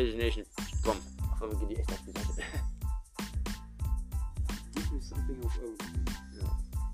Fascination. 0.00 0.46
Komm, 0.82 0.96
komm, 1.38 1.50
wir 1.50 1.58
gehen 1.58 1.68
die 1.68 1.76
echt 1.76 1.92
auf 1.92 1.98
die 2.06 2.12
Seite. 2.12 2.42
Give 4.74 4.94
me 4.94 5.00
something 5.02 5.44
auf 5.44 5.56
irgendwas. 5.58 5.88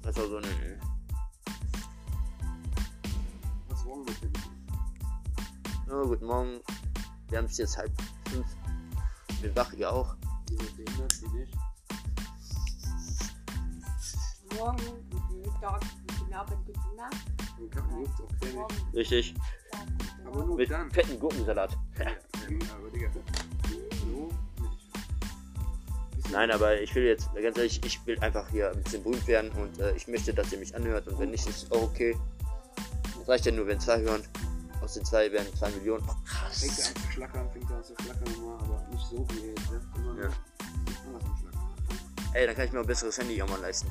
Das 0.03 0.17
war 0.17 0.27
so 0.27 0.37
eine. 0.39 0.81
What's 3.69 3.85
wrong 3.85 4.05
with 4.09 4.19
him? 4.19 4.33
Oh, 5.89 6.05
guten 6.09 6.27
Morgen. 6.27 6.61
Wir 7.29 7.39
haben 7.39 7.45
es 7.45 7.59
jetzt 7.59 7.79
halb 7.79 7.93
fünf. 8.29 8.47
Bin 9.41 9.55
wach, 9.55 9.73
ihr 9.75 9.93
auch. 9.93 10.17
Diese 10.49 10.65
behindert, 10.73 11.23
wie 11.23 11.39
nicht. 11.39 11.55
Morgen, 14.59 14.83
guten 15.11 15.41
Mittag, 15.43 15.81
guten 16.19 16.35
Abend, 16.35 16.67
guten 16.67 16.97
Nacht. 16.97 17.27
Und 17.61 17.71
Kappen 17.71 18.01
juckt 18.01 18.21
auch. 18.21 18.53
Morgen, 18.55 18.75
Richtig. 18.95 19.35
Tag, 19.71 19.87
guten 19.87 20.27
Aber 20.27 20.37
Abend. 20.37 20.47
nur 20.49 20.57
Mit 20.57 20.71
dann. 20.71 20.91
fetten 20.91 21.21
Gurkensalat. 21.21 21.77
Ja, 21.99 22.07
Nein, 26.33 26.51
aber 26.51 26.81
ich 26.81 26.95
will 26.95 27.05
jetzt, 27.05 27.29
ganz 27.35 27.57
ehrlich, 27.57 27.81
ich 27.85 28.05
will 28.07 28.19
einfach 28.21 28.49
hier 28.51 28.71
ein 28.73 28.83
bisschen 28.83 29.03
berühmt 29.03 29.27
werden 29.27 29.51
und 29.53 29.79
äh, 29.79 29.95
ich 29.95 30.09
möchte, 30.09 30.35
dass 30.35 30.53
ihr 30.53 30.59
mich 30.59 30.75
anhört 30.75 31.07
und 31.09 31.19
wenn 31.19 31.31
nicht, 31.31 31.47
ist 31.49 31.71
auch 31.73 31.83
okay. 31.83 32.17
Es 33.23 33.29
reicht 33.29 33.47
ja 33.47 33.53
nur, 33.53 33.67
wenn 33.67 33.79
zwei 33.81 34.01
hören. 34.01 34.23
Aus 34.83 34.95
den 34.95 35.05
zwei 35.05 35.31
werden 35.33 35.47
zwei 35.57 35.71
Millionen. 35.71 36.05
Oh, 36.09 36.13
Fängt 36.53 36.73
er 36.79 36.85
krass. 36.85 36.93
an 36.95 37.03
zu 37.03 37.13
schlackern, 37.13 37.51
fängt 37.53 37.71
er 37.71 37.77
an 37.77 37.85
zu 37.85 37.95
schlackern 38.03 38.33
nochmal, 38.35 38.59
aber 38.59 38.87
nicht 38.93 39.07
so 39.07 39.27
wie 39.31 39.47
jetzt, 39.47 39.71
ne? 39.71 39.81
Immer 39.97 40.23
Ja. 40.23 40.31
Ey, 42.35 42.47
dann 42.47 42.55
kann 42.57 42.67
ich 42.67 42.73
mir 42.73 42.81
ein 42.81 42.87
besseres 42.87 43.17
Handy 43.19 43.41
auch 43.41 43.49
mal 43.49 43.61
leisten. 43.61 43.89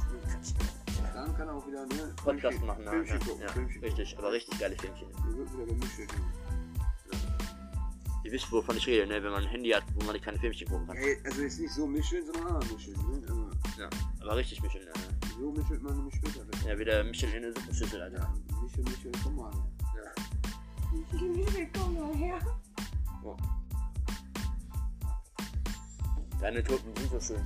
Dann 1.14 1.36
kann 1.36 1.48
er 1.48 1.56
auch 1.56 1.68
wieder, 1.68 1.86
ne? 1.88 2.14
Podcast 2.24 2.62
machen, 2.62 2.84
ne? 2.84 2.92
Filmchen 2.92 3.20
Ja, 3.20 3.26
gucken, 3.26 3.42
ja, 3.42 3.48
Filmchen 3.54 3.84
richtig, 3.84 4.18
aber 4.18 4.32
richtig 4.32 4.60
geile 4.60 4.76
Filmchen. 4.76 5.08
wird 5.36 5.54
wieder 5.54 5.66
gemischt. 5.66 6.00
Ihr 8.26 8.32
wisst, 8.32 8.52
wovon 8.52 8.76
ich 8.76 8.88
rede, 8.88 9.06
ne? 9.06 9.22
Wenn 9.22 9.32
man 9.32 9.44
ein 9.44 9.50
Handy 9.50 9.70
hat, 9.70 9.84
wo 9.94 10.04
man 10.04 10.20
keine 10.20 10.40
Filmchen 10.40 10.68
gucken 10.68 10.88
kann. 10.88 10.98
Ey, 10.98 11.16
also 11.26 11.44
jetzt 11.44 11.60
nicht 11.60 11.72
so 11.72 11.86
mischen, 11.86 12.26
sondern 12.26 12.56
anders 12.56 12.72
mischen, 12.72 12.94
ne? 12.94 13.22
Also, 13.22 13.52
Ja, 13.80 13.90
aber 14.20 14.36
richtig 14.38 14.64
mischen, 14.64 14.82
ne? 14.84 14.92
so 15.40 15.52
mischelt 15.52 15.84
man 15.84 15.96
nämlich 15.96 16.16
später 16.16 16.40
weg. 16.48 16.56
Ja, 16.66 16.80
wieder 16.80 17.04
Michelin 17.04 17.36
in 17.36 17.42
der 17.44 17.54
Suppenschüssel, 17.54 18.02
Alter. 18.02 18.18
Ja, 18.18 18.34
Michel, 18.64 18.84
Michel, 18.84 19.12
komm 19.24 19.36
mal. 19.36 19.52
Ja. 19.96 20.12
Liebe, 21.20 21.70
komm 21.78 21.94
mal 21.94 22.16
her. 22.16 22.40
Deine 26.42 26.64
Tulpen 26.64 26.96
sind 26.96 27.12
so 27.12 27.20
schön. 27.20 27.46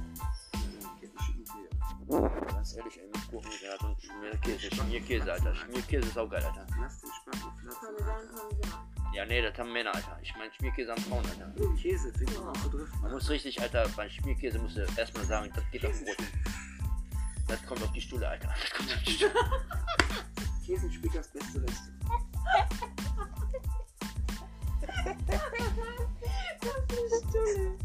Ganz 2.47 2.75
ehrlich, 2.77 3.00
ey, 3.00 3.07
mit 3.07 3.30
Gurkensalat 3.30 3.83
und 3.83 4.02
Schmierkäse. 4.02 4.75
Schmierkäse, 4.75 5.33
Alter. 5.33 5.53
Schmierkäse 5.55 6.07
ist 6.07 6.17
auch 6.17 6.30
geil, 6.30 6.44
Alter. 6.44 6.66
Lass 6.80 7.02
den 7.02 7.09
Spaß 7.11 7.44
auf 7.44 7.53
Platz. 7.57 7.75
Sagen. 7.81 8.89
Ja, 9.14 9.26
nee, 9.26 9.42
das 9.42 9.58
haben 9.58 9.74
Männer, 9.74 9.94
Alter. 9.94 10.20
Ich 10.22 10.36
meine, 10.36 10.52
Schmierkäse 10.54 10.92
haben 10.92 11.02
Frauen, 11.02 11.26
Alter. 11.26 11.52
Käse, 11.82 12.14
fängt 12.14 12.38
man 12.40 12.50
an 12.50 12.56
zu 12.62 12.70
driften. 12.70 13.02
Man 13.02 13.12
muss 13.12 13.30
richtig, 13.30 13.60
Alter, 13.60 13.88
bei 13.96 14.08
Schmierkäse 14.08 14.60
musst 14.60 14.78
du 14.78 14.86
erstmal 14.98 15.26
sagen, 15.26 15.52
das 15.56 15.64
geht 15.72 15.86
auf 15.86 15.92
den 15.92 16.06
Brot. 16.06 16.18
Das 17.48 17.66
kommt 17.66 17.82
auf 17.82 17.92
die 17.92 18.02
Stuhle, 18.02 18.28
Alter. 18.28 18.54
Das 18.62 18.72
kommt 18.72 18.94
auf 18.94 19.04
die 19.04 19.12
Stuhle. 19.12 19.34
Käsenspicker 20.66 21.18
das 21.18 21.28
beste 21.30 21.64
Reste. 21.64 21.94
Das 25.28 27.12
ist 27.12 27.32
toll. 27.32 27.78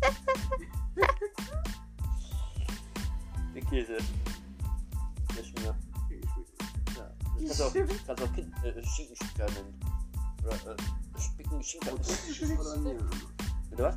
Der 3.54 3.62
Käse. 3.62 3.96
Der 5.36 5.42
Schmier. 5.42 5.76
Käsenspicker. 6.08 6.98
Ja. 6.98 7.48
Das 7.48 7.58
kannst 7.58 7.60
du 7.60 7.64
auch, 7.64 8.06
kannst 8.06 8.22
du 8.22 8.26
auch 8.26 8.34
kind, 8.34 8.54
äh, 8.64 8.84
Schinkenspicker 8.84 9.46
nennen. 9.46 9.80
Oder, 10.44 10.72
äh, 10.72 10.76
Bitte 13.70 13.82
was? 13.82 13.96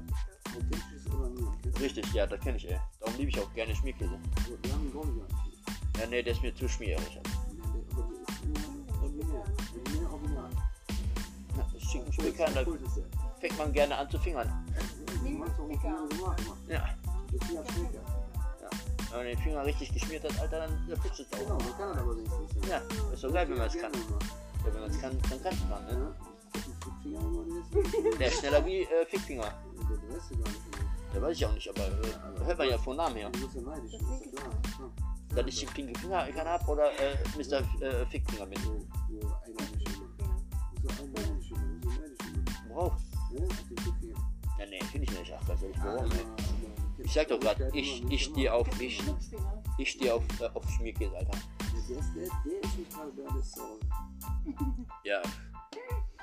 Richtig, 1.80 2.14
ja, 2.14 2.26
das 2.26 2.40
kenne 2.40 2.58
ich, 2.58 2.70
ey. 2.70 2.80
Darum 3.00 3.16
liebe 3.18 3.30
ich 3.30 3.40
auch 3.40 3.54
gerne 3.54 3.76
Schmierkäse. 3.76 4.18
Ja, 6.00 6.08
nee, 6.10 6.24
der 6.24 6.34
ist 6.34 6.42
mir 6.42 6.56
zu 6.56 6.68
schmierig. 6.68 7.20
Schinkenspicker, 11.80 12.46
da 12.52 12.66
fängt 13.40 13.58
man 13.58 13.72
gerne 13.74 13.98
an 13.98 14.10
zu 14.10 14.20
fingern. 14.20 14.66
Ja. 16.68 16.90
Wenn 19.10 19.18
man 19.18 19.26
den 19.26 19.38
Finger 19.38 19.66
richtig 19.66 19.94
geschmiert 19.94 20.24
hat, 20.24 20.40
Alter, 20.40 20.68
dann 20.68 21.00
flutscht 21.00 21.22
es 21.22 21.30
Genau, 21.40 21.56
auch. 21.56 22.18
wenigstens. 22.18 22.68
Ja, 22.68 22.82
ist 23.14 23.22
so 23.22 23.32
geil, 23.32 23.48
wenn 23.50 23.58
man 23.58 23.68
es 23.68 23.74
kann. 23.74 23.94
Ja, 23.94 24.74
wenn 24.74 24.82
man 24.82 24.90
es 24.92 25.00
kann, 25.00 25.18
dann 25.30 25.42
kann 25.42 25.70
man, 25.70 25.86
ne? 25.86 26.16
Finger 27.02 27.22
nicht. 27.46 28.20
Der 28.20 28.28
ist 28.28 28.40
schneller 28.40 28.66
wie 28.66 28.82
äh, 28.82 29.06
Fickfinger. 29.08 29.54
Der 29.90 30.16
Rest 30.16 30.30
gar 30.30 30.38
nicht. 30.38 30.76
mehr. 30.76 30.88
Der 31.14 31.22
weiß 31.22 31.38
ich 31.38 31.46
auch 31.46 31.54
nicht, 31.54 31.70
aber 31.70 31.88
äh, 31.88 32.46
hört 32.46 32.58
man 32.58 32.70
ja 32.70 32.78
von 32.78 32.98
Namen 32.98 33.16
her. 33.16 33.30
Du 33.30 33.40
bist 33.40 33.56
ja 33.56 33.62
neidisch, 33.62 33.92
Das 33.92 34.02
ist 34.02 34.26
ja 34.26 34.42
klar. 34.42 34.52
Ja. 34.80 35.36
Dass 35.36 35.48
ich 35.48 35.60
den 35.60 35.70
pinken 35.70 35.96
Finger 35.96 36.28
kann 36.32 36.48
hab 36.48 36.68
oder 36.68 36.92
äh, 37.00 37.16
Mr. 37.38 37.60
Äh, 37.82 38.06
Fickfinger 38.08 38.46
bin. 38.46 38.60
So, 38.62 38.80
so 39.10 39.18
immer. 39.18 39.60
So 40.82 41.04
immer. 41.04 41.18
So 41.18 41.18
neidisch 41.18 41.52
immer. 41.52 42.76
Worauf? 42.76 42.94
Ne? 43.32 43.48
Auf 43.48 43.68
den 43.70 43.78
Fickfinger. 43.78 44.16
Ja, 44.60 44.66
nee, 44.66 44.80
finde 44.92 45.12
ich 45.12 45.20
nicht. 45.20 45.34
Ach, 45.36 45.48
ganz 45.48 45.62
ehrlich, 45.62 45.78
warum, 45.84 46.10
Ich 47.00 47.14
sag 47.14 47.28
doch 47.28 47.40
gerade, 47.40 47.70
ich, 47.74 48.04
ich 48.10 48.24
stehe 48.26 48.54
auf, 48.54 48.68
ich, 48.82 49.02
ich 49.78 49.92
stehe 49.92 50.14
auf, 50.14 50.24
äh, 50.40 50.50
auf 50.54 50.70
Schmierkäse, 50.72 51.16
Alter. 51.16 51.38
Der 51.90 51.98
ist, 52.00 52.16
der, 52.16 52.24
der 52.24 52.64
ist 52.64 52.78
nicht 52.78 52.92
gerade 52.92 53.12
der, 53.14 53.28
der 53.30 53.40
ist 53.40 53.56
so. 53.56 53.80
Ja. 55.04 55.22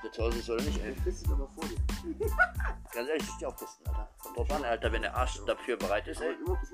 Der 0.05 0.13
zu 0.13 0.23
Hause 0.23 0.39
ist 0.39 0.51
oder 0.51 0.63
nicht, 0.63 0.79
ey. 0.85 0.95
frisst 1.03 1.25
es 1.27 1.33
aber 1.33 1.49
vor 1.49 1.65
dir. 1.65 1.77
Ganz 2.93 3.09
ehrlich, 3.09 3.23
ich 3.25 3.31
stehe 3.37 3.49
auf 3.49 3.57
Kisten, 3.57 3.87
Alter. 3.89 4.09
Kommt 4.23 4.37
drauf 4.37 4.51
an, 4.53 4.65
Alter, 4.65 4.93
wenn 4.93 5.03
der 5.03 5.17
Arsch 5.17 5.41
dafür 5.47 5.77
bereit 5.79 6.07
ist, 6.07 6.19
Aber 6.19 6.27
ey. 6.27 6.35
ich 6.35 6.47
muss 6.47 6.59
das. 6.61 6.71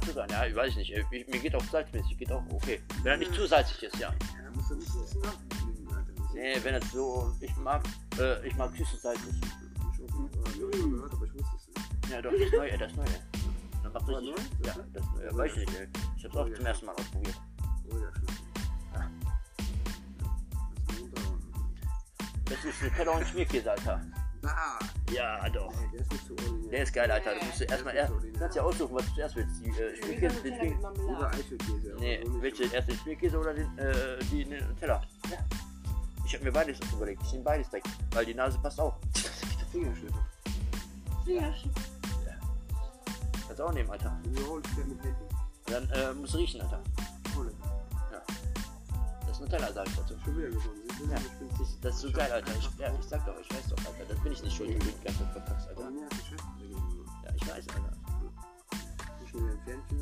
Das 0.00 0.08
ist 0.08 0.16
ja, 0.30 0.46
ich 0.46 0.54
weiß 0.56 0.76
nicht, 0.76 0.90
ey. 0.94 1.04
Ich, 1.10 1.28
mir 1.28 1.38
geht 1.38 1.54
auch 1.54 1.62
salzmäßig, 1.64 2.16
geht 2.16 2.32
auch 2.32 2.42
okay. 2.50 2.80
Wenn 3.02 3.12
er 3.12 3.16
nicht 3.18 3.34
zu 3.34 3.46
salzig 3.46 3.82
ist, 3.82 3.96
ja. 3.98 4.08
Ja, 4.10 4.50
muss 4.54 4.70
er 4.70 4.76
muss 4.76 4.90
ein 4.96 5.02
bisschen 5.02 5.20
nachfliegen, 5.20 5.88
Alter. 5.94 6.12
Das 6.16 6.24
ist- 6.26 6.34
Nee, 6.34 6.58
wenn 6.64 6.80
das 6.80 6.90
so, 6.92 7.32
ich 7.40 7.54
mag, 7.56 7.82
äh, 8.18 8.46
ich 8.48 8.56
mag 8.56 8.74
süßes 8.74 9.02
salzig. 9.02 9.34
Ich 9.34 10.02
auch 10.02 10.18
nicht, 10.18 10.34
ich 10.56 10.62
hab 10.62 10.74
schon 10.74 10.90
gehört, 10.92 11.12
aber 11.12 11.26
ich 11.26 11.34
wusste 11.34 11.56
es 11.56 11.68
nicht. 11.68 12.10
Ja, 12.10 12.22
doch, 12.22 12.30
das 12.32 12.40
ist 12.40 12.52
neu, 12.54 12.66
ey, 12.68 12.78
das 12.78 12.90
ist 12.90 12.96
neu, 12.96 13.04
ey. 13.04 13.20
Das 13.82 13.92
macht? 13.92 14.08
Ja, 14.08 14.74
das 14.94 15.04
ist 15.04 15.14
neu, 15.14 15.24
ja, 15.24 15.36
weiß 15.36 15.52
ich 15.52 15.58
nicht, 15.58 15.78
ey. 15.78 15.88
Ich 16.16 16.24
hab's 16.24 16.36
auch 16.36 16.52
zum 16.54 16.66
ersten 16.66 16.86
Mal 16.86 16.92
ausprobiert. 16.94 17.40
Oh 17.92 17.96
ja, 17.98 18.08
stimmt. 18.16 18.30
Das 22.52 22.64
ist 22.66 22.82
Nutella 22.82 23.12
und 23.12 23.26
Schmierkäse, 23.26 23.70
Alter. 23.70 24.00
Ah! 24.44 24.78
Ja, 25.10 25.48
doch. 25.48 25.72
Ey, 25.72 25.88
der 25.90 26.00
ist 26.00 26.12
mir 26.12 26.18
zu 26.18 26.32
ordinär. 26.32 26.70
Der 26.70 26.82
ist 26.82 26.92
geil, 26.92 27.10
Alter. 27.10 27.34
Du 27.38 27.46
musst 27.46 27.60
du 27.60 27.64
erstmal 27.64 27.94
erst, 27.94 28.12
du 28.12 28.32
kannst 28.38 28.56
ja 28.56 28.62
aussuchen, 28.62 28.94
was 28.94 29.06
du 29.06 29.14
zuerst 29.14 29.36
willst. 29.36 29.64
Die 29.64 29.70
äh, 29.70 29.96
Schmierkäse, 29.96 30.42
den 30.42 30.56
Schmier... 30.58 31.16
Oder 31.16 31.30
Eichelkäse. 31.30 31.96
Nee, 31.98 32.20
so 32.22 32.30
nicht 32.30 32.42
willst 32.42 32.58
so. 32.58 32.68
du 32.68 32.74
erst 32.74 32.88
den 32.88 32.96
Schmierkäse 32.98 33.38
oder 33.38 33.54
den, 33.54 33.78
äh, 33.78 34.18
die 34.30 34.44
den 34.44 34.68
Nutella? 34.68 35.02
Ja. 35.30 35.38
Ich 36.26 36.34
hab 36.34 36.42
mir 36.42 36.52
beides 36.52 36.78
überlegt. 36.92 37.22
Ich 37.22 37.32
nehme 37.32 37.44
beides 37.44 37.72
weg, 37.72 37.84
weil 38.10 38.26
die 38.26 38.34
Nase 38.34 38.58
passt 38.58 38.78
auch. 38.78 38.98
Fingerschlipper. 39.70 40.26
Kannst 43.46 43.58
du 43.60 43.64
auch 43.64 43.72
nehmen, 43.72 43.90
Alter. 43.90 44.20
Dann 45.66 45.90
äh, 45.90 46.12
musst 46.12 46.34
du 46.34 46.38
riechen, 46.38 46.60
Alter. 46.60 46.82
Nutella, 49.52 49.72
sag 49.72 49.86
ich 49.86 49.96
dazu. 49.96 50.14
Schon 50.24 50.38
wieder 50.38 50.48
gewonnen. 50.48 50.80
Du? 50.98 51.04
Ja, 51.10 51.18
Das, 51.82 51.94
ist 51.94 52.00
so 52.00 52.10
geil, 52.10 52.32
Alter. 52.32 52.52
Ich, 52.58 52.70
ja, 52.78 52.90
ich 52.98 53.06
sag 53.06 53.26
doch, 53.26 53.38
ich 53.38 53.50
weiß 53.54 53.68
doch, 53.68 53.76
Alter. 53.84 54.04
Das 54.08 54.18
bin 54.20 54.32
ich 54.32 54.42
nicht 54.42 54.56
schuld, 54.56 54.70
wenn 54.70 54.78
du 54.78 54.86
die 54.86 55.04
ganze 55.04 55.18
Zeit 55.24 55.32
verkackst, 55.32 55.68
Alter. 55.68 55.82
Ja, 55.82 57.34
ich 57.36 57.42
weiß, 57.42 57.68
Alter. 57.68 57.92
Nicht 59.20 59.34
nur 59.34 59.50
ein 59.50 59.58
ich. 59.60 59.98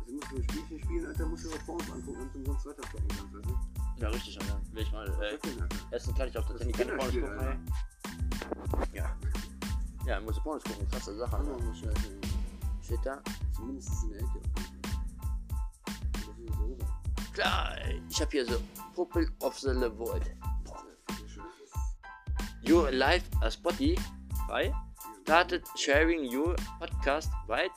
Also 0.00 0.12
musst 0.12 0.30
du 0.30 0.36
ein 0.36 0.42
Spielchen 0.42 0.80
spielen, 0.80 1.06
Alter, 1.06 1.26
musst 1.26 1.44
du 1.46 1.50
auch 1.50 1.60
vor 1.64 1.74
uns 1.76 1.90
angucken, 1.90 2.30
du 2.34 2.44
sonst 2.44 2.66
weiter 2.66 2.82
zocken 2.82 3.08
kannst, 3.08 3.34
weißt 3.34 3.46
du? 3.46 4.02
Ja, 4.02 4.08
richtig, 4.10 4.40
Alter. 4.40 4.60
Will 4.72 4.82
ich 4.82 4.92
mal, 4.92 5.08
äh. 5.22 5.94
Essen 5.94 6.14
kann 6.14 6.28
ich 6.28 6.36
auf 6.36 6.46
das 6.46 6.60
Handy 6.60 6.72
keine 6.72 6.92
ein 6.92 6.98
Pornos 6.98 7.14
gucken. 7.14 7.72
Ja. 8.92 9.16
Ja, 10.06 10.20
muss 10.20 10.38
Pornos 10.40 10.64
gucken, 10.64 10.86
krasse 10.90 11.16
Sache, 11.16 11.36
Alter. 11.36 11.56
Steht 12.82 13.00
da? 13.04 13.22
Zumindest 13.54 14.04
in 14.04 14.10
der 14.10 14.20
Ecke. 14.20 14.79
Klar, 17.32 17.76
ich 18.08 18.20
hab 18.20 18.30
hier 18.32 18.44
so 18.46 18.60
Pupil 18.94 19.28
of 19.40 19.58
the 19.58 19.70
Levoid. 19.70 20.22
Your 22.62 22.90
life 22.92 23.24
as 23.42 23.56
Spotify 23.56 24.72
started 25.22 25.62
sharing 25.76 26.24
your 26.24 26.56
podcast 26.80 27.28
right 27.48 27.70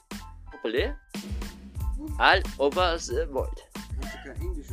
popular 0.52 0.98
all 2.20 2.42
over 2.60 2.98
the 2.98 3.28
world. 3.32 3.62
Hast 4.02 4.14
du 4.14 4.34
kein 4.34 4.42
Englisch? 4.42 4.70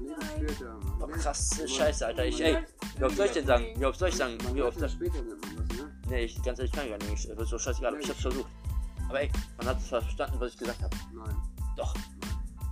Leben 0.00 0.22
später, 0.22 0.74
Mann. 0.74 1.02
Oh, 1.02 1.06
krasse 1.06 1.68
Scheiße, 1.68 2.06
Alter. 2.06 2.24
Ich, 2.24 2.40
ey, 2.40 2.58
wie 2.98 3.04
oft 3.04 3.16
soll 3.16 3.26
ich 3.26 3.32
denn 3.32 3.46
sagen? 3.46 3.66
Wie 3.76 3.84
oft 3.84 3.98
soll 3.98 4.08
ich 4.08 4.16
sagen? 4.16 4.38
Wie 4.52 4.62
oft 4.62 4.80
das 4.80 4.98
ne? 4.98 5.10
Nee, 6.08 6.24
ich, 6.24 6.42
ganz 6.42 6.58
ehrlich, 6.58 6.72
kann 6.72 6.84
ich 6.84 6.90
gar 6.90 7.08
nicht. 7.08 7.28
Das 7.28 7.38
ist 7.38 7.50
so 7.50 7.58
scheißegal, 7.58 7.92
aber 7.92 8.00
ich 8.00 8.08
hab's 8.08 8.22
versucht. 8.22 8.50
Aber 9.08 9.20
ey, 9.20 9.30
man 9.56 9.68
hat 9.68 9.80
verstanden, 9.80 10.36
was 10.38 10.52
ich 10.52 10.58
gesagt 10.58 10.82
habe. 10.82 10.96
Nein. 11.12 11.36
Doch. 11.76 11.94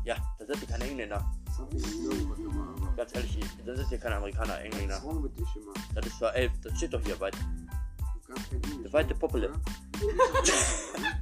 Ja, 0.06 0.14
da 0.38 0.46
sind 0.46 0.60
wir 0.60 0.68
keine 0.68 0.84
Engländer. 0.84 1.28
Something 1.56 1.80
ist 1.80 1.94
irgendwas 1.94 2.38
immer, 2.38 2.68
aber. 2.76 2.92
Ganz 2.96 3.12
ehrlich, 3.16 3.40
das 3.64 3.80
ist 3.80 3.88
hier 3.88 3.98
kein 3.98 4.12
Amerikaner, 4.12 4.60
Engländer. 4.60 5.02
Das 5.96 6.06
ist 6.06 6.18
zwar 6.18 6.32
elf, 6.36 6.52
das 6.62 6.76
steht 6.76 6.94
doch 6.94 7.02
hier 7.02 7.18
weit. 7.18 7.36
Kein. 8.24 8.82
Der 8.84 8.92
weite? 8.92 9.16
Poppele. 9.16 9.48
Ja? 9.48 9.52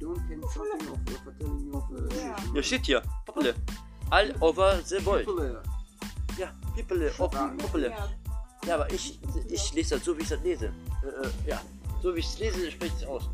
Of 0.00 0.16
of 1.74 2.54
Ja. 2.54 2.62
Steht 2.62 2.86
hier, 2.86 3.02
Poppele. 3.26 3.54
All 4.08 4.34
over 4.40 4.80
the 4.86 5.04
world. 5.04 5.26
People, 5.26 5.62
Ja, 6.38 6.50
oh, 7.18 7.28
Poppele. 7.58 7.90
Ja. 7.90 8.08
Ja, 8.66 8.74
aber 8.76 8.90
ich, 8.90 9.20
ich 9.50 9.74
lese 9.74 9.96
das 9.96 10.04
so, 10.04 10.16
wie 10.16 10.22
ich 10.22 10.28
das 10.30 10.42
lese. 10.42 10.72
Äh, 11.02 11.26
äh, 11.26 11.30
ja, 11.50 11.60
so 12.02 12.14
wie 12.14 12.20
ich 12.20 12.26
es 12.26 12.38
lese, 12.38 12.70
spricht 12.70 12.96
es 12.96 13.04
aus. 13.04 13.28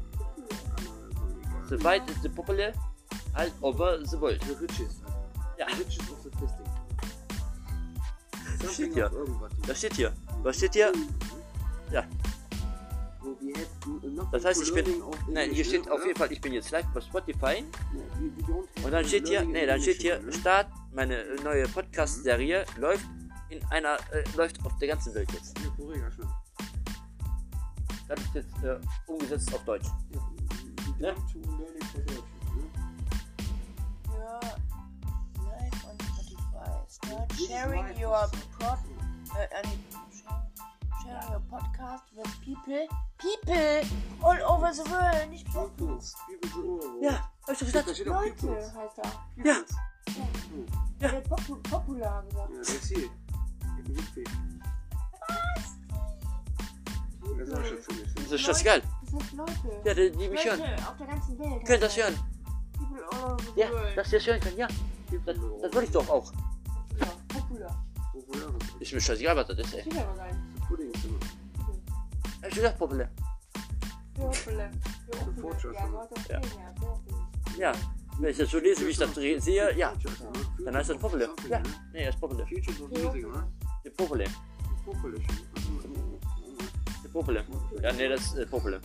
The 1.69 1.81
white 1.85 2.11
is 2.11 2.21
the 2.23 2.29
Poppele, 2.29 2.73
all 3.35 3.51
over 3.63 3.99
the 4.05 4.21
world. 4.21 4.41
The 4.47 4.55
richest. 4.55 5.03
Ja, 5.59 5.67
The 5.69 5.83
richest 5.85 6.11
of 6.11 6.23
the 6.23 6.31
testing. 6.31 6.67
steht 8.73 8.93
Something 8.93 8.95
hier. 8.95 9.11
das 9.67 9.79
steht 9.79 9.95
hier. 9.95 10.13
Was 10.43 10.57
steht 10.57 10.73
hier? 10.75 10.93
Ja. 11.91 12.05
Das 14.33 14.45
heißt, 14.45 14.63
ich 14.63 14.73
bin. 14.75 14.87
Nein, 15.29 15.51
hier 15.51 15.65
steht 15.65 15.87
ne? 15.87 15.93
auf 15.93 16.01
Ja? 16.01 16.07
jeden 16.07 16.19
Fall, 16.19 16.33
ich 16.33 16.41
bin 16.41 16.53
jetzt 16.53 16.71
live 16.71 16.87
bei 16.93 17.01
Spotify. 17.01 17.65
Und 18.83 18.91
dann 18.91 19.05
steht 19.05 19.29
hier, 19.29 19.45
nee, 19.45 19.67
dann 19.67 19.81
steht 19.81 20.03
hier, 20.03 20.21
ne? 20.21 20.33
Start, 20.33 20.69
meine 20.93 21.25
neue 21.43 21.67
Podcast-Serie 21.69 22.65
läuft 22.77 23.07
in 23.51 23.65
einer, 23.71 23.97
äh, 24.13 24.25
läuft 24.37 24.65
auf 24.65 24.77
der 24.79 24.89
ganzen 24.89 25.15
Welt 25.15 25.31
jetzt. 25.33 25.57
Das 28.09 28.21
ist 28.21 28.35
jetzt 28.35 28.63
äh, 28.63 28.79
umgesetzt 29.07 29.55
auf 29.55 29.65
Deutsch. 29.65 29.87
Ja, 30.99 31.15
sharing 37.03 37.87
live 37.87 37.99
your 38.01 38.29
pod, 38.59 38.79
share- 39.33 39.51
sharing 41.03 41.31
your 41.31 41.43
podcast 41.51 42.03
with 42.17 42.41
people, 42.45 42.87
people 43.19 43.83
all 44.23 44.39
over 44.55 44.73
the 44.73 44.85
world, 44.91 45.31
nicht 45.31 45.47
Peoples. 45.47 46.15
Peoples 46.29 46.55
all 46.55 46.85
over. 46.85 47.03
Ja, 47.03 47.31
hab 47.47 47.51
ich 47.53 47.59
doch 47.73 47.85
gesagt. 47.85 48.07
Leute 48.07 48.73
heißt 48.75 48.99
er. 48.99 49.45
Ja. 49.45 51.21
Popu 51.29 51.57
popular 51.57 52.23
gesagt. 52.23 52.51
Ja, 52.51 52.59
das 52.59 52.69
ist 52.71 52.87
hier. 52.87 52.99
Ich 53.79 53.85
bin 53.85 53.93
nicht 53.95 54.13
Das 57.37 57.49
ist 57.49 57.55
auch 57.55 57.65
schon. 57.65 57.79
Das 58.15 58.33
ist 58.33 58.49
das 58.49 58.65
geil. 58.65 58.83
Das 59.03 59.13
heißt 59.23 59.33
Leute. 59.35 59.81
Ja, 59.85 59.95
die, 59.95 60.11
die 60.13 60.29
mich 60.29 60.45
hören. 60.45 60.61
Leute 60.61 60.89
auf 60.89 60.97
der 60.97 61.07
ganzen 61.07 61.39
Welt. 61.39 61.67
Können 61.67 61.81
das 61.81 61.97
hören. 61.97 62.15
People 62.79 63.05
all 63.13 63.33
over 63.33 63.43
the 63.55 63.61
Ja, 63.61 63.71
world. 63.71 63.97
dass 63.99 64.13
ihr 64.13 64.19
das 64.19 64.27
hören 64.29 64.41
können, 64.41 64.57
ja. 64.57 64.69
Das, 65.11 65.37
das 65.37 65.75
wollte 65.75 65.85
ich 65.85 65.91
doch 65.91 66.09
auch. 66.09 66.33
Populäres. 68.13 68.53
Ist 68.81 68.93
mir 68.93 69.01
scheißegal, 69.01 69.37
was 69.37 69.47
das 69.49 69.59
ist, 69.59 69.75
ey. 69.75 69.81
Steht 69.83 69.97
aber 69.99 70.15
gar 70.17 70.27
nicht. 70.27 70.69
Puddingzimmer. 70.69 71.19
Hab 72.43 72.49
ich 72.49 72.55
gesagt, 72.55 72.79
Popele. 72.79 73.09
Für 74.15 74.23
Opele. 74.23 74.71
Für 75.11 75.21
Opele. 75.21 75.41
Fortschritt, 75.41 75.77
Ja, 76.29 76.41
Ja. 77.59 77.73
Wenn 78.21 78.31
ich 78.31 78.37
das 78.37 78.49
so 78.51 78.59
lese, 78.59 78.87
wie 78.87 78.91
ich 78.91 78.99
das 78.99 79.13
sehe, 79.15 79.77
ja. 79.77 79.93
Dann 80.65 80.77
heißt 80.77 80.91
das 80.91 80.99
Popele. 80.99 81.29
Ja. 81.49 81.59
ne? 81.59 81.65
Nee, 81.93 82.05
das 82.07 82.15
ist 82.15 82.21
Popele. 82.21 82.47
Die 82.47 83.91
Popele. 83.91 84.25
Popele. 84.85 85.21
Die 87.03 87.09
Popele. 87.09 87.45
Ja, 87.83 87.93
nee, 87.93 88.09
das 88.09 88.21
ist 88.21 88.37
äh, 88.37 88.47
Popele. 88.47 88.81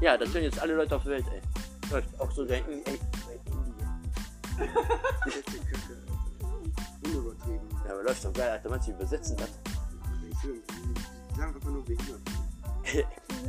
Ja, 0.00 0.16
das 0.16 0.32
hören 0.32 0.44
jetzt 0.44 0.60
alle 0.60 0.74
Leute 0.74 0.96
auf 0.96 1.02
der 1.04 1.12
Welt, 1.12 1.26
ey. 1.32 1.40
Läuft 1.92 2.20
auch 2.20 2.30
so 2.32 2.44
der 2.44 2.58
in, 2.68 2.84
ey. 2.86 2.98
Kacke, 4.58 5.44
Alter. 5.72 5.98
Unübertrieben. 7.04 7.68
Ja, 7.86 7.92
aber 7.92 8.02
läuft 8.02 8.24
doch 8.24 8.32
geil, 8.32 8.50
Alter. 8.50 8.70
Manche 8.70 8.90
übersetzen 8.92 9.36
das. 9.36 9.50
Ich 10.30 10.44
will- 10.44 10.62
Die 11.30 11.36
sagen 11.40 11.54
einfach 11.54 11.70
nur 11.70 11.84
behindert. 11.84 12.20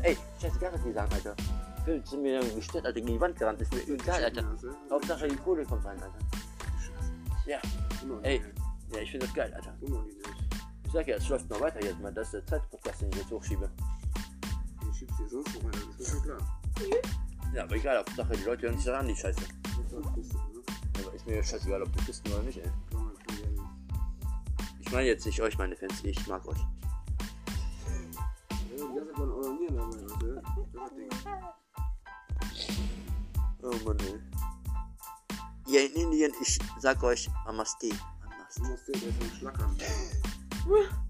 ey, 0.04 0.18
scheißegal, 0.42 0.74
was 0.74 0.84
die 0.84 0.94
sagen, 0.94 1.14
Alter. 1.14 1.36
Phil, 1.86 2.06
sind 2.06 2.22
mir 2.22 2.40
dann 2.42 2.56
gestört, 2.56 2.86
Alter, 2.86 3.00
gegen 3.02 3.14
die 3.14 3.20
Wand 3.22 3.38
gerannt. 3.38 3.62
Ist 3.62 3.74
mir 3.74 3.82
egal, 3.88 4.24
Alter. 4.24 4.44
Hauptsache 4.92 5.28
die 5.28 5.36
Kohle 5.38 5.66
kommt 5.66 5.86
rein, 5.86 6.02
Alter. 6.02 6.20
Ja, 7.46 7.60
ey. 8.24 8.42
Ja, 8.94 9.00
ich 9.00 9.12
finde 9.12 9.26
das 9.26 9.36
geil, 9.36 9.54
Alter. 9.54 9.74
Ich 10.86 10.92
sag 10.92 11.08
ja, 11.08 11.16
es 11.18 11.30
läuft 11.30 11.50
noch 11.50 11.62
weiter 11.62 11.84
jetzt 11.84 12.00
mal. 12.00 12.12
Das 12.14 12.28
ist 12.28 12.34
der 12.34 12.46
Zeitpodcast, 12.48 13.02
den 13.02 13.10
ich 13.12 13.18
jetzt 13.18 13.32
hochschiebe. 13.32 13.70
Du 14.82 14.94
schiebst 14.94 15.20
dir 15.20 15.30
sonst 15.30 15.56
wo 15.56 15.60
rein, 15.68 15.72
das 15.98 16.00
ist 16.08 16.12
schon 16.12 16.24
klar. 16.24 16.38
Ja, 17.54 17.64
aber 17.64 17.76
egal, 17.76 17.98
Hauptsache 18.00 18.34
die 18.34 18.44
Leute 18.44 18.64
hören 18.68 18.76
sich 18.76 18.86
daran, 18.86 19.08
die 19.08 19.16
Scheiße. 19.16 19.42
Das 21.00 21.06
ist 21.06 21.08
auch 21.08 21.08
Piste, 21.08 21.08
ne? 21.08 21.08
Aber 21.08 21.16
ist 21.16 21.28
mir 21.28 21.44
scheißegal, 21.44 21.84
ob 21.84 21.98
du 21.98 22.06
bist 22.06 22.30
oder 22.30 22.44
nicht, 22.44 22.58
ey. 22.58 22.72
Ich 24.80 24.92
meine 24.92 25.08
jetzt 25.08 25.26
nicht 25.26 25.42
euch, 25.42 25.58
meine 25.58 25.76
Fans, 25.76 26.04
ich 26.04 26.28
mag 26.28 26.46
euch. 26.48 26.58
Ja. 28.78 28.86
Oh 33.62 33.76
Mann, 33.86 34.00
ey. 34.00 34.20
Ihr 35.68 35.86
in 35.86 36.02
Indien, 36.02 36.34
ich 36.42 36.60
sag 36.80 37.04
euch, 37.04 37.30
Namaste. 37.46 37.90
Du 37.90 37.96
Namaste. 38.30 38.62
musst 38.64 38.88
dir 38.88 38.94
erst 38.94 39.22
einen 39.22 39.32
Schlackern. 39.38 39.78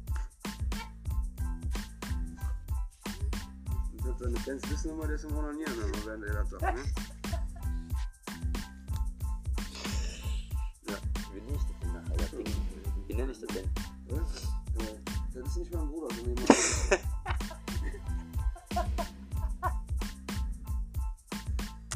Und 4.05 4.19
seine 4.19 4.39
Fans 4.39 4.69
wissen 4.69 4.89
immer, 4.91 5.05
der 5.05 5.15
ist 5.15 5.23
im 5.25 5.37
Onanieren, 5.37 5.73
während 6.03 6.23
er 6.23 6.33
das 6.33 6.49
sagt, 6.49 6.63
ne? 6.63 6.83
Nenne 13.19 13.31
ich 13.33 13.39
das 13.41 13.49
denn? 13.49 13.69
Ja? 14.09 14.17
Äh, 14.17 14.97
Das 15.33 15.47
ist 15.47 15.57
nicht 15.57 15.73
mein 15.73 15.87
Bruder, 15.87 16.07
sondern 16.15 16.35
jemand 16.37 16.49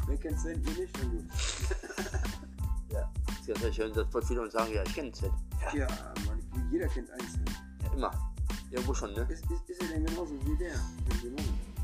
Wer 0.06 0.16
kennt 0.18 0.38
Sven? 0.40 0.62
Ihr 0.64 0.70
nicht? 0.82 0.98
Na 1.02 1.08
gut. 1.08 1.24
Ja, 3.46 3.54
ich 3.68 3.78
hören 3.78 3.92
das 3.92 4.08
voll 4.08 4.22
viele 4.22 4.40
und 4.40 4.50
sagen, 4.52 4.72
ja, 4.72 4.82
ich 4.84 4.94
kenne 4.94 5.14
Sven. 5.14 5.30
Ja, 5.74 5.86
Mann, 6.26 6.40
jeder 6.70 6.88
kennt 6.88 7.10
einen 7.10 7.28
Sven. 7.28 7.44
Ja, 7.82 7.92
immer. 7.92 8.10
Irgendwo 8.70 8.94
schon, 8.94 9.12
ne? 9.12 9.26
Ist, 9.28 9.44
ist, 9.50 9.68
ist 9.68 9.82
er 9.82 9.88
denn 9.88 10.06
genauso 10.06 10.32
wie 10.46 10.56
der? 10.56 10.72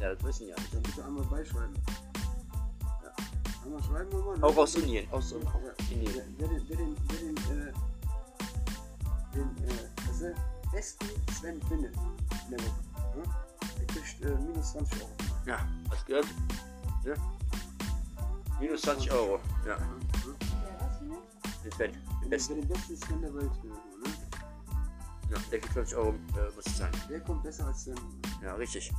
Ja, 0.01 0.15
das 0.15 0.25
wissen 0.25 0.49
ja 0.49 0.57
nicht. 0.57 0.73
Dann 0.75 0.83
bitte 0.83 1.05
einmal 1.05 1.23
beischreiben. 1.25 1.77
Ja. 3.05 3.13
Einmal 3.63 3.83
schreiben 3.83 4.11
wir 4.11 4.19
mal. 4.25 4.43
Auch 4.43 4.57
aus 4.57 4.75
Indien, 4.77 5.07
aus 5.11 5.33
Ja. 5.33 5.37
Indien. 5.91 6.15
Wer, 6.39 6.49
wer 6.49 6.49
den, 6.49 6.67
wer 6.69 6.77
den, 6.79 6.97
wer 7.09 7.19
den, 7.19 7.69
äh, 7.69 7.73
den, 9.35 9.57
äh, 9.69 10.09
also 10.09 10.27
besten 10.73 11.07
Sven 11.39 11.61
findet 11.63 11.95
in 11.95 12.51
der 12.51 12.61
Woche, 12.61 13.19
ne? 13.19 13.25
der 13.79 13.87
kriegt 13.87 14.25
äh, 14.25 14.35
minus 14.37 14.73
20 14.73 15.03
Euro. 15.03 15.11
Ja, 15.47 15.67
hast 15.91 16.07
gehört? 16.07 16.27
Ja. 17.05 17.15
Minus 18.61 18.83
20 18.83 19.11
Euro. 19.13 19.41
Ja, 19.67 19.71
Ja? 19.71 19.77
Ja, 19.79 19.87
was 20.81 20.99
hier? 20.99 21.17
den 21.65 21.73
Sven. 21.73 21.93
Den 22.23 22.31
besten. 22.31 22.55
den 22.57 22.69
besten 22.69 22.97
Sven 22.97 23.23
der 23.23 23.35
Welt 23.35 23.65
ne? 23.65 23.75
Ja, 25.31 25.39
der 25.51 25.61
kriegt 25.61 25.73
20 25.73 25.97
Euro, 25.97 26.11
äh, 26.11 26.55
muss 26.55 26.67
ich 26.67 26.77
sagen. 26.77 26.93
der 27.09 27.21
kommt 27.21 27.43
besser 27.43 27.67
als 27.67 27.85
Sven. 27.85 27.95
Ja, 28.43 28.55
richtig. 28.55 28.93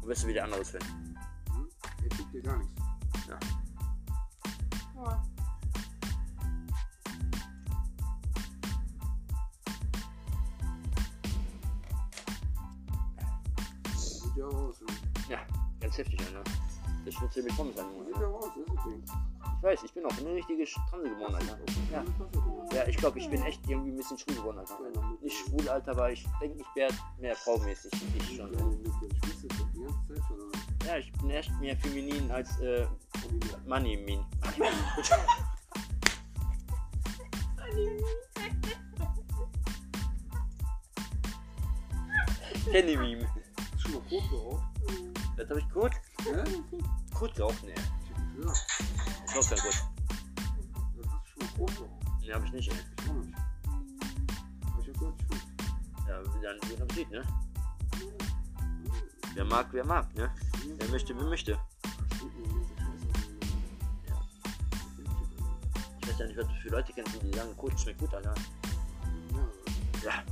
Du 0.00 0.06
bist 0.08 0.26
wie 0.26 0.32
der 0.32 0.44
andere 0.44 0.64
Sven. 0.64 0.82
Hm? 0.82 1.68
Der 2.02 2.08
kriegt 2.10 2.32
dir 2.32 2.42
gar 2.42 2.56
nichts. 2.58 2.72
Ja. 3.28 3.38
Sieht 4.94 5.35
Ja, 15.28 15.38
ganz 15.80 15.98
heftig, 15.98 16.20
ne? 16.20 16.42
Das 17.04 17.20
wird 17.20 17.32
ziemlich 17.32 17.56
kommen 17.56 17.72
sein, 17.74 17.86
Sieht 18.04 18.14
Junge. 18.14 18.20
ja 18.20 18.28
auch 18.28 18.42
aus, 18.42 18.50
das 18.54 18.56
ist 18.56 18.74
das 18.74 18.84
Ding. 18.84 19.02
Ich 19.58 19.62
weiß, 19.62 19.82
ich 19.84 19.92
bin 19.94 20.04
auch 20.06 20.18
eine 20.18 20.34
richtige 20.34 20.64
Transe 20.90 21.08
geworden, 21.08 21.34
Alter. 21.34 21.58
Ja. 21.92 22.04
Ja, 22.72 22.86
ich 22.88 22.96
glaube, 22.96 23.18
ich 23.18 23.30
bin 23.30 23.42
echt 23.42 23.60
irgendwie 23.68 23.90
ein 23.92 23.96
bisschen 23.96 24.18
schwul 24.18 24.34
geworden, 24.34 24.58
Alter. 24.58 24.78
Nicht 25.22 25.36
schwul, 25.36 25.68
Alter, 25.68 25.92
aber 25.92 26.10
ich 26.10 26.26
denke, 26.40 26.58
ich 26.60 26.76
werde 26.76 26.94
mehr 27.18 27.36
fraumäßig. 27.36 27.92
Ich 28.18 28.36
schon. 28.36 28.50
Ja, 30.84 30.98
ich 30.98 31.12
bin 31.12 31.30
echt 31.30 31.52
mehr 31.60 31.76
feminin 31.76 32.30
als 32.30 32.58
äh, 32.60 32.86
Money 33.66 33.96
Min. 33.96 34.24
Kenny 42.70 42.96
Meme. 42.96 43.28
Schon 43.78 43.92
mal 43.92 44.02
geraucht? 44.08 44.65
Das 45.48 45.56
habe 45.56 45.60
ich 45.60 45.72
gut. 45.72 45.92
Hä? 46.24 46.42
Gut 47.14 47.34
geraucht, 47.36 47.62
ne. 47.62 47.70
Ja, 47.70 48.52
Ich 49.26 49.36
rauch 49.36 49.48
kein 49.48 49.58
gut. 49.58 49.74
das 50.96 51.06
du 51.06 51.46
schon 51.46 51.54
geraucht. 51.56 51.90
Ne, 52.20 52.34
hab 52.34 52.44
ich 52.44 52.52
nicht, 52.52 52.68
ey. 52.72 52.76
Ich 53.04 53.10
auch 53.10 53.14
nicht. 53.14 53.38
Ich 54.64 54.72
hab 54.72 54.88
ich 54.88 54.98
gut. 54.98 55.14
Ja, 56.08 56.20
dann 56.42 56.58
guten 56.68 56.82
Appetit, 56.82 57.10
ne? 57.12 57.22
Wer 59.34 59.44
mag, 59.44 59.68
wer 59.70 59.84
mag, 59.84 60.12
ne? 60.16 60.34
Wer 60.78 60.88
möchte, 60.88 61.16
wer 61.16 61.26
möchte. 61.26 61.52
Ist. 61.52 61.60
Ja. 64.08 64.16
weiß 66.08 66.18
ja 66.18 66.26
nicht, 66.26 66.38
was 66.38 66.48
du 66.48 66.54
für 66.54 66.68
Leute 66.70 66.92
kennst, 66.92 67.22
die 67.22 67.32
sagen, 67.36 67.56
Kot 67.56 67.78
schmeckt 67.78 68.00
gut, 68.00 68.12
Alter. 68.12 68.34
Ja, 70.02 70.10
Ja. 70.10 70.24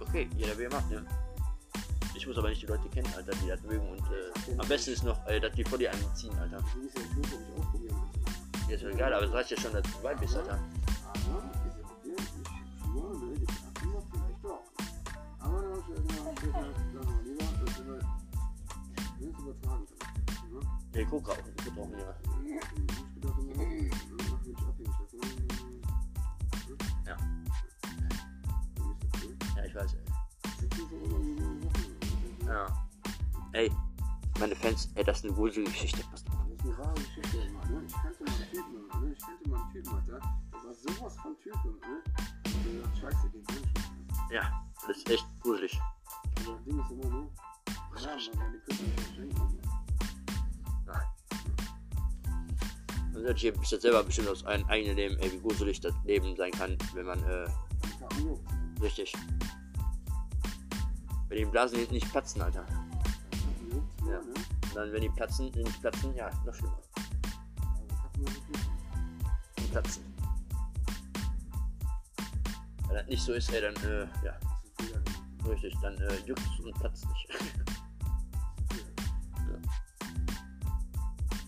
Okay, 0.00 0.30
jeder 0.34 0.56
wie 0.58 0.62
er 0.62 0.70
macht, 0.70 0.88
ne? 0.90 1.04
Ich 2.22 2.28
muss 2.28 2.38
aber 2.38 2.50
nicht 2.50 2.62
die 2.62 2.66
Leute 2.66 2.88
kennen, 2.90 3.12
Alter, 3.16 3.32
die 3.42 3.48
das 3.48 3.60
mögen 3.62 3.84
und 3.88 3.98
äh, 3.98 4.56
am 4.56 4.68
besten 4.68 4.92
ist 4.92 5.02
noch, 5.02 5.26
äh, 5.26 5.40
dass 5.40 5.52
die 5.54 5.64
vor 5.64 5.76
dir 5.76 5.90
einen 5.90 6.14
ziehen, 6.14 6.32
Alter. 6.38 6.64
ja 8.68 8.74
ist 8.76 8.84
doch 8.84 8.90
egal, 8.90 9.12
aber 9.12 9.26
das 9.26 9.34
reicht 9.34 9.50
ja 9.50 9.56
schon, 9.60 9.72
dass 9.72 9.82
du 9.82 10.02
weit 10.04 10.20
bist, 10.20 10.36
Alter. 10.36 10.56
Ne. 10.56 10.60
Ne? 20.52 20.62
Nee, 20.94 21.06
guck 21.10 21.28
rauchen, 21.28 21.52
guck 21.64 21.76
rauchen, 21.76 21.98
ja. 21.98 22.14
Ja, 29.56 29.64
ich 29.64 29.74
weiß, 29.74 29.94
ey. 29.94 31.51
Ja. 32.52 32.66
Ey, 33.52 33.70
meine 34.38 34.54
Fans, 34.54 34.90
ey, 34.94 35.04
das 35.04 35.18
ist 35.18 35.24
eine 35.24 35.32
Gruselgeschichte. 35.32 36.04
Passt 36.10 36.28
auf. 36.28 36.34
Das 36.34 36.58
ist 36.58 36.64
eine 36.64 36.78
wahre 36.78 36.94
Geschichte, 36.94 37.50
Mann. 37.50 37.72
Ne? 37.72 37.82
Ich 37.86 37.94
kannte 37.94 38.24
mal 38.24 38.32
einen 38.34 38.50
Typen. 38.50 39.02
Ne? 39.02 39.12
Ich 39.16 39.24
kannte 39.24 39.48
mal 39.48 39.62
einen 39.62 39.72
Typen, 39.72 39.94
Alter. 39.94 40.20
Das 40.52 40.64
war 40.64 40.74
sowas 40.74 41.16
von 41.16 41.36
Typen, 41.40 41.72
ne? 41.80 42.02
Ich 42.44 42.54
hab 42.54 42.64
gedacht, 42.64 42.98
scheiße, 42.98 43.30
den 43.30 43.42
Menschen. 43.42 43.72
Ja, 44.30 44.64
das 44.86 44.96
ist 44.98 45.10
echt 45.10 45.26
gruselig. 45.40 45.80
Aber 46.44 46.56
das 46.56 46.64
Ding 46.64 46.78
ist 46.78 46.90
immer, 46.90 47.08
ne? 47.08 47.28
Ja, 48.02 48.08
man, 48.36 48.52
die 48.52 48.76
können 48.76 48.84
nicht 48.84 49.00
verschenken. 49.00 49.56
Ne? 49.56 49.62
Man 53.14 53.22
hört 53.22 53.38
hier 53.38 53.52
bestimmt 53.52 53.82
selber 53.82 54.02
bestimmt 54.02 54.28
aus 54.28 54.44
einem 54.44 54.64
eigenen 54.66 54.96
Leben, 54.96 55.16
ey, 55.18 55.32
wie 55.32 55.40
gruselig 55.40 55.80
das 55.80 55.94
Leben 56.04 56.36
sein 56.36 56.50
kann, 56.50 56.76
wenn 56.94 57.06
man, 57.06 57.22
äh, 57.24 57.48
richtig. 58.82 59.14
Wenn 61.32 61.38
die 61.38 61.46
Blasen 61.46 61.78
hinten 61.78 61.94
nicht 61.94 62.10
platzen, 62.10 62.42
Alter. 62.42 62.66
Die 63.58 63.70
juckt, 63.74 64.02
Ja. 64.02 64.18
Und 64.18 64.36
dann, 64.74 64.92
wenn 64.92 65.00
die 65.00 65.08
platzen, 65.08 65.46
nicht 65.46 65.80
platzen, 65.80 66.14
ja, 66.14 66.30
noch 66.44 66.54
schlimmer. 66.54 66.78
Und 69.56 69.70
platzen. 69.70 70.04
Wenn 72.86 72.96
das 72.96 73.06
nicht 73.06 73.22
so 73.22 73.32
ist, 73.32 73.50
ey, 73.50 73.62
dann, 73.62 73.74
äh, 73.76 74.06
ja, 74.22 74.38
richtig, 75.48 75.74
dann 75.80 75.96
äh, 75.96 76.16
juckt 76.26 76.42
und 76.62 76.74
platzt 76.74 77.06
nicht. 77.08 77.28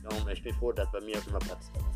Darum, 0.03 0.27
ich 0.31 0.43
bin 0.43 0.55
froh, 0.55 0.73
dass 0.73 0.91
bei 0.93 1.03
mir 1.03 1.23
immer 1.27 1.41
platzt. 1.41 1.71
Alter. 1.75 1.93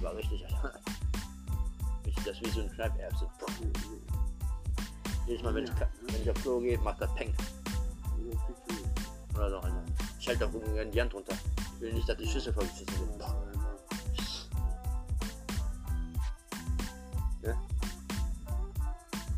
War 0.00 0.16
richtig, 0.16 0.46
Alter. 0.46 0.80
Richtig, 2.06 2.24
das 2.24 2.40
ist 2.40 2.46
wie 2.46 2.50
so 2.50 2.62
ein 2.62 2.70
Kneiperbse. 2.70 3.28
Jedes 5.26 5.42
Mal, 5.42 5.54
wenn 5.54 5.64
ich, 5.64 5.74
ka- 5.74 5.88
wenn 6.02 6.22
ich 6.22 6.30
auf 6.30 6.40
Klo 6.42 6.60
gehe, 6.60 6.78
macht 6.78 7.00
das 7.00 7.12
Peng. 7.14 7.34
Ja. 7.34 9.38
Oder 9.38 9.50
so, 9.50 9.56
Alter. 9.58 9.84
Ich 10.20 10.28
halte 10.28 10.46
auch 10.46 10.52
ungern 10.54 10.90
die 10.90 11.00
Hand 11.00 11.12
runter. 11.14 11.34
Ich 11.74 11.80
will 11.80 11.92
nicht, 11.92 12.08
dass 12.08 12.16
die 12.16 12.26
Schüssel 12.26 12.52
vollgeschissen 12.52 12.98
wird. 13.00 13.20
Ja, 13.20 13.34
ja. 17.42 17.54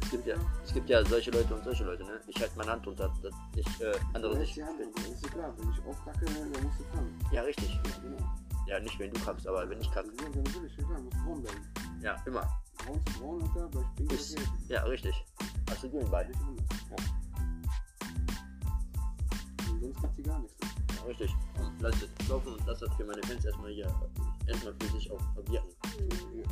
Es 0.02 0.10
gibt 0.10 0.26
ja, 0.26 0.36
es 0.64 0.72
gibt 0.72 0.88
ja 0.88 1.04
solche 1.04 1.30
Leute 1.30 1.54
und 1.54 1.64
solche 1.64 1.84
Leute, 1.84 2.04
ne? 2.04 2.20
Ich 2.26 2.40
halte 2.40 2.56
meine 2.56 2.70
Hand 2.70 2.86
runter, 2.86 3.12
dass 3.22 3.34
ich 3.56 3.80
äh, 3.80 3.92
andere 4.14 4.38
nicht. 4.38 4.56
ja 4.56 4.66
ist 4.68 5.22
ja 5.22 5.28
klar. 5.30 5.52
Wenn 5.58 5.70
ich 5.70 5.84
aufkacke, 5.86 6.24
dann 6.24 6.50
musst 6.64 6.80
du 6.80 6.84
fangen. 6.94 7.18
Ja, 7.32 7.42
richtig. 7.42 7.68
Ja, 7.84 7.98
genau. 8.02 8.18
Ja, 8.66 8.80
nicht 8.80 8.98
wenn 8.98 9.12
du 9.12 9.20
kackst, 9.20 9.46
aber 9.46 9.68
wenn 9.68 9.80
ich 9.80 9.90
kacke. 9.90 10.08
Ja, 10.08 10.24
dann 10.24 10.34
will 10.54 10.64
ich, 10.66 10.76
ja 10.78 10.86
muss 10.98 11.14
braun 11.24 11.44
werden. 11.44 12.00
Ja, 12.02 12.16
immer. 12.26 12.48
Braun 12.78 13.00
zu 13.06 13.20
braun, 13.20 13.42
Alter, 13.42 13.68
bei 13.68 13.84
geht. 13.96 14.36
Ja, 14.68 14.82
richtig. 14.84 15.24
Hast 15.70 15.82
du? 15.82 15.88
Nicht 15.88 16.12
anders. 16.12 16.26
Und 19.70 19.80
sonst 19.80 20.00
gibt's 20.00 20.16
hier 20.16 20.24
gar 20.24 20.38
nichts. 20.40 20.56
Ja, 20.96 21.02
richtig. 21.04 21.34
Und 21.58 21.80
lass 21.80 21.94
es 22.02 22.28
laufen 22.28 22.52
und 22.54 22.66
lass 22.66 22.78
das 22.80 22.94
für 22.94 23.04
meine 23.04 23.22
Fans 23.22 23.44
erstmal 23.44 23.70
hier 23.70 23.86
erstmal 24.46 24.74
für 24.80 24.86
sich 24.88 25.10
auch 25.10 25.20
verwirken. 25.34 25.70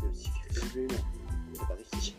Für 0.01 0.15
sich 0.15 0.31
Ja, 0.75 0.83
ja. 0.83 1.63
Aber 1.63 1.79
richtig. 1.79 2.17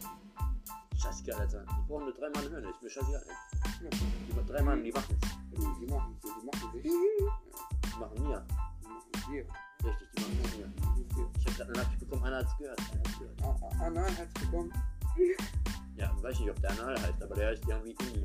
Scheißegal, 0.97 1.39
Alter. 1.39 1.65
Die 1.65 1.87
brauchen 1.87 2.05
nur 2.05 2.13
drei 2.13 2.29
Mann 2.29 2.49
hören, 2.49 2.65
ist 2.65 2.81
mir 2.81 2.89
scheißegal. 2.89 3.23
Ja. 3.27 3.89
Die 3.89 4.51
drei 4.51 4.61
Mann, 4.63 4.83
die 4.83 4.91
machen's. 4.91 5.19
Die, 5.51 5.85
die 5.85 5.91
machen 5.91 6.17
die 6.23 6.45
machen 6.45 6.71
sich. 6.73 6.83
Die 6.83 7.99
machen 7.99 8.23
mir. 8.23 8.45
Die 8.81 8.87
machen 8.87 9.31
dir. 9.31 9.45
Richtig, 9.85 10.07
die 10.15 10.21
machen 10.21 10.59
mir. 10.59 10.67
Machen. 10.67 11.05
Ich 11.39 11.45
hab 11.45 11.55
gerade 11.55 11.73
eine 11.73 11.83
Nachricht 11.83 11.99
bekommen, 11.99 12.23
einer 12.23 12.37
hat's 12.37 12.57
gehört. 12.57 12.79
Einer 12.79 12.99
hat's 12.99 13.19
gehört. 13.19 13.41
Ah, 13.43 13.55
ah, 13.61 13.85
Anal 13.85 14.17
hat's 14.17 14.41
bekommen. 14.41 14.73
Ja, 15.97 16.15
weiß 16.21 16.39
nicht, 16.39 16.49
ob 16.49 16.61
der 16.61 16.71
Anal 16.71 17.01
heißt, 17.01 17.21
aber 17.23 17.35
der 17.35 17.47
heißt 17.49 17.63
irgendwie 17.67 17.95
Inni. 18.03 18.23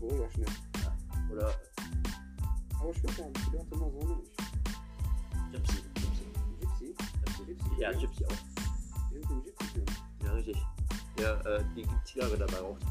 Korea-Schnitt. 0.00 0.50
Oder 1.30 1.54
Aber 2.80 2.94
später 2.94 3.24
habe 3.24 3.32
ich 3.36 3.50
gedacht, 3.50 3.66
immer 3.72 3.90
so 3.90 4.16
nicht. 4.16 4.32
Gypsy. 5.52 5.82
Gypsy. 5.94 6.24
Gypsy? 6.60 7.44
Gypsy. 7.46 7.80
Ja, 7.80 7.92
Gypsy 7.92 8.24
auch. 8.26 9.12
Irgendein 9.12 9.42
Gypsy-Film. 9.44 9.86
Ja, 10.24 10.32
richtig. 10.32 10.56
Der, 11.18 11.46
äh, 11.46 11.64
die 11.76 11.86
Zigarre 12.04 12.36
dabei 12.36 12.58
raucht. 12.58 12.82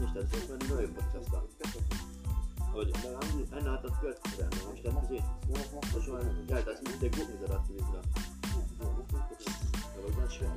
Nicht, 0.00 0.16
das 0.16 0.24
ist 0.24 0.34
erstmal 0.34 0.58
eine 0.58 0.68
neue 0.68 0.88
Podcast 0.88 1.28
da. 1.32 1.42
Aber 2.72 2.84
die 2.84 2.94
anderen 2.94 3.16
haben, 3.16 3.38
die- 3.38 3.52
einer 3.56 3.72
hat 3.72 3.84
das 3.84 4.00
gehört, 4.00 4.20
der 4.38 4.44
andere 4.44 4.66
habe 4.66 4.76
ich 4.76 4.82
das 4.82 4.94
gesehen. 5.02 5.24
Das 5.52 5.94
ist 5.96 6.08
mal, 6.08 6.22
ja, 6.48 6.60
das 6.62 6.80
ist 6.80 7.02
der 7.02 7.10
Gurkensalat 7.10 7.68
gewesen 7.68 7.92
da. 7.92 8.00
Aber 9.98 10.10
ganz 10.20 10.32
schwer. 10.34 10.52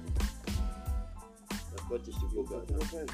Da 1.76 1.84
freut 1.88 2.06
sich 2.06 2.16
die 2.18 2.28
Gurke, 2.36 2.56
Alter. 2.56 2.76
Gurke. 2.76 3.06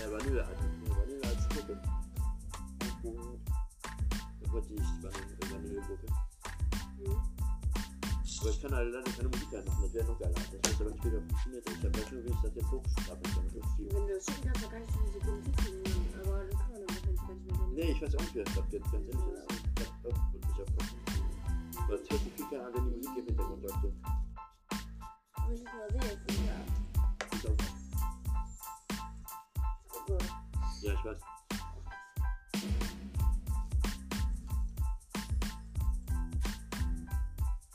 Ja, 0.00 0.10
Vanille, 0.10 0.44
Alter. 0.44 0.64
Vanille 0.88 1.22
als 1.28 1.48
Gurke. 1.48 1.74
Da 4.40 4.50
freut 4.50 4.64
sich 4.68 4.76
die 4.78 5.02
Vanille, 5.02 5.36
äh, 5.40 5.52
Vanillegurke. 5.52 6.06
Aber 8.42 8.50
ich 8.50 8.60
kann 8.60 8.74
halt 8.74 8.90
leider 8.92 9.08
keine 9.12 9.28
Musik 9.28 9.54
anmachen, 9.54 9.82
das 9.84 9.94
wäre 9.94 10.04
noch 10.04 10.18
geiler. 10.18 10.34
Das 10.34 10.72
weiß 10.72 10.80
aber 10.80 10.90
nicht, 10.90 11.04
wie 11.04 11.10
das 11.12 11.22
funktioniert. 11.22 11.62
Ich 11.70 11.78
weiß 11.84 12.10
nur, 12.10 12.24
wie 12.24 12.28
ich 12.28 12.40
das 12.42 12.54
jetzt 12.56 12.70
hochstapeln 12.72 13.22
kann. 13.22 13.46
hochschieben. 13.54 13.92
Wenn 13.94 14.06
du 14.08 14.14
das 14.14 14.24
schicken 14.26 14.42
kannst, 14.50 14.62
dann 14.64 14.70
kann 14.72 14.82
ich 14.82 14.90
die 14.90 14.98
Musik 14.98 15.22
hinzufügen. 15.22 16.08
Aber 16.26 16.38
dann 16.42 16.58
kann 16.58 16.70
man 16.72 16.80
das 16.82 16.90
nicht 17.06 17.06
ganz 17.06 17.40
mehr 17.46 17.54
tun. 17.54 17.70
Nee, 17.74 17.90
ich 17.92 18.02
weiß 18.02 18.14
auch 18.16 18.20
nicht, 18.20 18.34
wie 18.34 18.42
das 18.42 18.52
klappt 18.52 18.72
jetzt. 18.72 18.90
Ganz 18.90 19.06
ehrlich, 19.06 19.14
das 19.14 19.54
ist 19.54 19.62
das 19.62 19.84
klappt 19.86 20.06
auch 20.18 20.32
wirklich 20.34 20.58
aufpassen. 20.58 20.98
Aber 21.86 21.94
es 21.94 22.10
hört 22.10 22.20
sich 22.22 22.32
viel 22.34 22.58
an, 22.60 22.74
wenn 22.74 22.82
die 22.84 22.90
Musik 22.98 23.14
im 23.16 23.26
Hintergrund 23.26 23.62
läuft. 23.62 23.78
So. 23.82 23.88
Muss 25.46 25.58
ich 25.60 25.64
mal 25.64 25.88
sehen. 25.94 26.18
Ja. 26.42 26.58
Ist 27.30 27.46
auch- 27.46 27.56
Gucke. 29.86 30.18
Ja, 30.82 30.92
ich 30.94 31.04
weiß. 31.04 31.20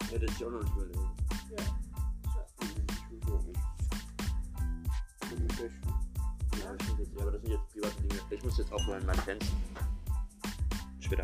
Hätte 0.10 0.26
ich 0.26 0.46
auch 0.46 0.52
noch 0.52 0.64
nicht 0.64 0.76
überlegen. 0.76 1.10
Ja. 1.50 1.64
Ja, 6.58 6.76
ja, 6.76 7.22
aber 7.22 7.32
das 7.32 7.42
sind 7.42 7.52
jetzt 7.52 7.70
private 7.72 8.02
Dinge. 8.02 8.22
Ich 8.30 8.44
muss 8.44 8.58
jetzt 8.58 8.72
aufhören, 8.72 9.06
meine 9.06 9.22
Fans. 9.22 9.46
Später. 11.00 11.24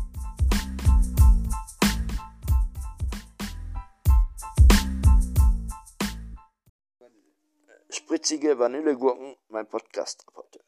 Spritzige 7.90 8.58
Vanillegurken, 8.58 9.36
mein 9.48 9.68
Podcast 9.68 10.26
heute. 10.34 10.63